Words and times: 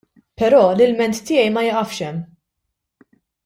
Però 0.41 0.61
l-ilment 0.77 1.13
tiegħi 1.29 1.51
ma 1.57 1.65
jiqafx 1.67 2.03
hemm. 2.09 2.25